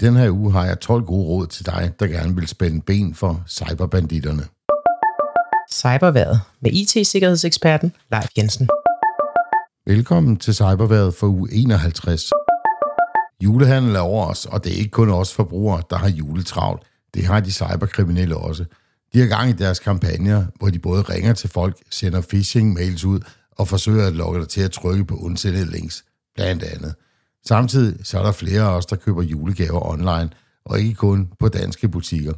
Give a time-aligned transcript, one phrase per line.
[0.00, 3.14] den her uge har jeg 12 gode råd til dig, der gerne vil spænde ben
[3.14, 4.42] for cyberbanditterne.
[5.72, 8.68] Cyberværet med IT-sikkerhedseksperten Leif Jensen.
[9.86, 12.30] Velkommen til Cyberværet for uge 51.
[13.44, 16.82] Julehandel er over os, og det er ikke kun os forbrugere, der har juletravlt.
[17.14, 18.64] Det har de cyberkriminelle også.
[19.12, 23.20] De har gang i deres kampagner, hvor de både ringer til folk, sender phishing-mails ud
[23.50, 26.04] og forsøger at lokke dig til at trykke på undsendte links,
[26.34, 26.94] blandt andet.
[27.46, 30.30] Samtidig så er der flere af os, der køber julegaver online,
[30.64, 32.32] og ikke kun på danske butikker.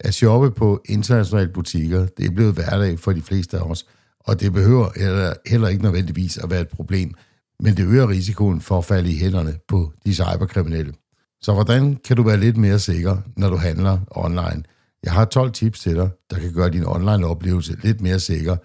[0.00, 3.86] At shoppe på internationale butikker, det er blevet hverdag for de fleste af os,
[4.20, 7.14] og det behøver heller, heller ikke nødvendigvis at være et problem,
[7.60, 10.92] men det øger risikoen for at falde i hænderne på de cyberkriminelle.
[11.40, 14.62] Så hvordan kan du være lidt mere sikker, når du handler online?
[15.04, 18.56] Jeg har 12 tips til dig, der kan gøre din online-oplevelse lidt mere sikker,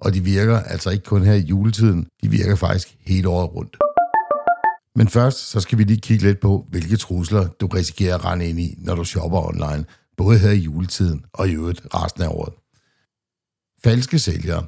[0.00, 3.89] og de virker altså ikke kun her i juletiden, de virker faktisk hele året rundt.
[4.96, 8.48] Men først så skal vi lige kigge lidt på, hvilke trusler du risikerer at rende
[8.48, 9.84] ind i, når du shopper online,
[10.16, 12.54] både her i juletiden og i øvrigt resten af året.
[13.84, 14.66] Falske sælgere.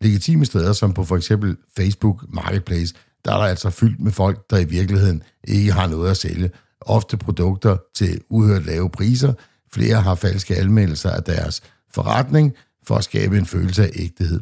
[0.00, 4.50] Legitime steder som på for eksempel Facebook Marketplace, der er der altså fyldt med folk,
[4.50, 6.50] der i virkeligheden ikke har noget at sælge.
[6.80, 9.32] Ofte produkter til uhørt lave priser.
[9.72, 11.62] Flere har falske anmeldelser af deres
[11.94, 12.52] forretning
[12.86, 14.40] for at skabe en følelse af ægthed.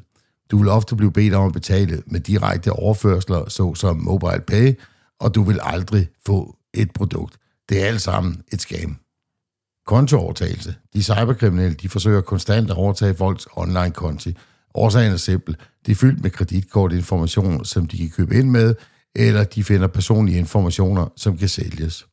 [0.50, 4.74] Du vil ofte blive bedt om at betale med direkte overførsler, såsom mobile pay,
[5.22, 7.36] og du vil aldrig få et produkt.
[7.68, 8.96] Det er alt sammen et scam.
[9.86, 10.74] Kontoovertagelse.
[10.94, 14.36] De cyberkriminelle de forsøger konstant at overtage folks online-konti.
[14.74, 15.56] Årsagen er simpel.
[15.86, 18.74] De er fyldt med kreditkortinformation, som de kan købe ind med,
[19.14, 22.06] eller de finder personlige informationer, som kan sælges.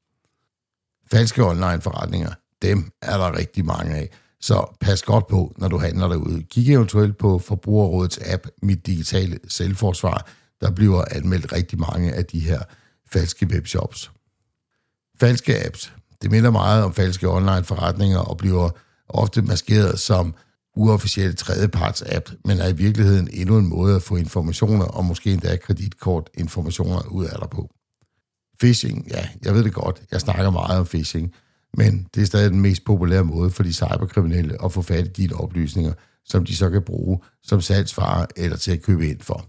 [1.12, 4.10] Falske online-forretninger, dem er der rigtig mange af.
[4.42, 6.44] Så pas godt på, når du handler derude.
[6.44, 10.28] Kig eventuelt på Forbrugerrådets app, Mit Digitale Selvforsvar.
[10.62, 12.60] Der bliver anmeldt rigtig mange af de her
[13.12, 14.12] falske webshops.
[15.20, 15.94] Falske apps.
[16.22, 18.70] Det minder meget om falske online forretninger og bliver
[19.10, 20.36] ofte maskeret som
[20.76, 25.34] uofficielle tredjeparts app, men er i virkeligheden endnu en måde at få informationer og måske
[25.34, 27.70] endda kreditkortinformationer ud af dig på.
[28.60, 31.34] Phishing, ja, jeg ved det godt, jeg snakker meget om phishing,
[31.78, 35.10] men det er stadig den mest populære måde for de cyberkriminelle at få fat i
[35.10, 35.94] dine oplysninger,
[36.26, 39.46] som de så kan bruge som salgsvarer eller til at købe ind for.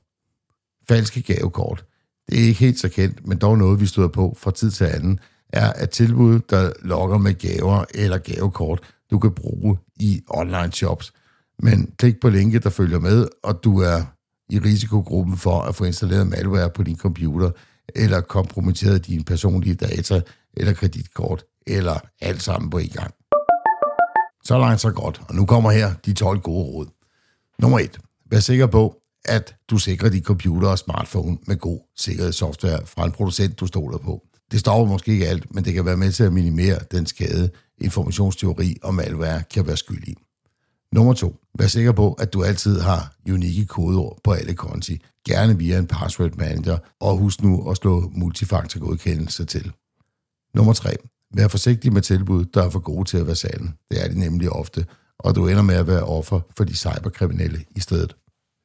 [0.88, 1.84] Falske gavekort.
[2.30, 4.84] Det er ikke helt så kendt, men dog noget, vi støder på fra tid til
[4.84, 5.20] anden,
[5.52, 8.80] er at tilbud, der lokker med gaver eller gavekort,
[9.10, 11.12] du kan bruge i online shops.
[11.58, 14.02] Men klik på linket, der følger med, og du er
[14.48, 17.50] i risikogruppen for at få installeret malware på din computer,
[17.94, 20.20] eller kompromitteret dine personlige data,
[20.56, 23.14] eller kreditkort, eller alt sammen på en gang.
[24.44, 26.86] Så langt så godt, og nu kommer her de 12 gode råd.
[27.58, 27.98] Nummer 1.
[28.30, 33.12] Vær sikker på, at du sikrer dit computer og smartphone med god sikkerhedssoftware fra en
[33.12, 34.22] producent, du stoler på.
[34.50, 37.50] Det stopper måske ikke alt, men det kan være med til at minimere den skade,
[37.78, 40.14] informationsteori og malware kan være skyld i.
[40.92, 41.36] Nummer to.
[41.58, 45.86] Vær sikker på, at du altid har unikke kodeord på alle konti, gerne via en
[45.86, 49.72] password manager, og husk nu at slå multifaktorgodkendelse til.
[50.54, 50.94] Nummer 3.
[51.34, 53.72] Vær forsigtig med tilbud, der er for gode til at være sande.
[53.90, 54.86] Det er de nemlig ofte,
[55.18, 58.16] og du ender med at være offer for de cyberkriminelle i stedet.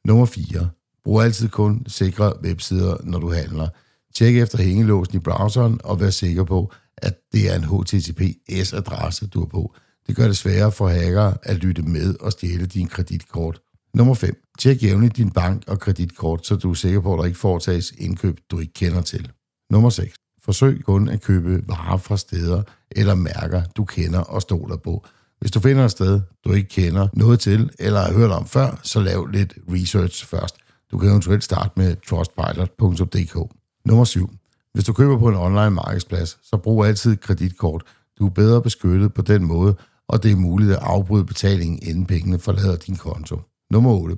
[0.06, 0.70] Nummer 4.
[1.04, 3.68] Brug altid kun sikre websider, når du handler.
[4.16, 9.42] Tjek efter hængelåsen i browseren og vær sikker på, at det er en HTTPS-adresse, du
[9.42, 9.76] er på.
[10.08, 13.62] Det gør det sværere for hackere at lytte med og stjæle din kreditkort.
[13.94, 14.42] Nummer 5.
[14.60, 17.94] Tjek jævnligt din bank og kreditkort, så du er sikker på, at der ikke foretages
[17.98, 19.32] indkøb, du ikke kender til.
[19.70, 20.16] Nummer 6.
[20.44, 25.06] Forsøg kun at købe varer fra steder eller mærker, du kender og stoler på.
[25.40, 28.80] Hvis du finder et sted, du ikke kender noget til eller har hørt om før,
[28.84, 30.56] så lav lidt research først.
[30.92, 33.56] Du kan eventuelt starte med trustpilot.dk.
[33.86, 34.30] Nummer 7.
[34.74, 37.84] Hvis du køber på en online markedsplads, så brug altid kreditkort.
[38.20, 39.76] Du er bedre beskyttet på den måde,
[40.08, 43.40] og det er muligt at afbryde betalingen, inden pengene forlader din konto.
[43.72, 44.18] Nummer 8.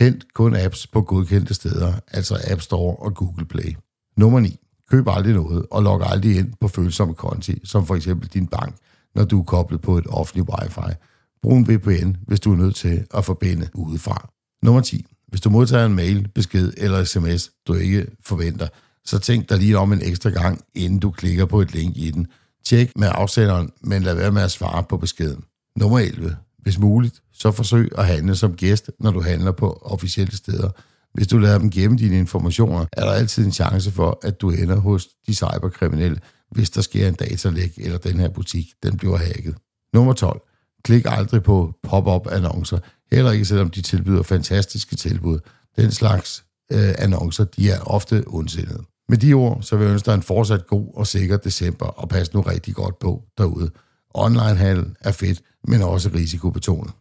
[0.00, 3.76] Hent kun apps på godkendte steder, altså App Store og Google Play.
[4.16, 4.58] Nummer 9.
[4.90, 8.74] Køb aldrig noget, og log aldrig ind på følsomme konti, som for eksempel din bank,
[9.14, 10.94] når du er koblet på et offentligt wifi.
[11.42, 14.28] Brug en VPN, hvis du er nødt til at forbinde udefra.
[14.62, 15.06] Nummer 10.
[15.28, 18.68] Hvis du modtager en mail, besked eller sms, du ikke forventer,
[19.04, 22.10] så tænk dig lige om en ekstra gang, inden du klikker på et link i
[22.10, 22.26] den.
[22.64, 25.44] Tjek med afsenderen, men lad være med at svare på beskeden.
[25.76, 26.36] Nummer 11.
[26.58, 30.70] Hvis muligt, så forsøg at handle som gæst, når du handler på officielle steder.
[31.14, 34.50] Hvis du lader dem gemme dine informationer, er der altid en chance for, at du
[34.50, 36.18] ender hos de cyberkriminelle,
[36.52, 39.54] hvis der sker en datalæk, eller den her butik, den bliver hacket.
[39.94, 40.40] Nummer 12.
[40.84, 42.78] Klik aldrig på pop-up annoncer,
[43.12, 45.38] heller ikke selvom de tilbyder fantastiske tilbud.
[45.76, 48.82] Den slags øh, annoncer, de er ofte ondsindede.
[49.08, 52.08] Med de ord, så vil jeg ønske dig en fortsat god og sikker december, og
[52.08, 53.70] pas nu rigtig godt på derude.
[54.14, 56.92] Onlinehandel er fedt, men også risikobetonet.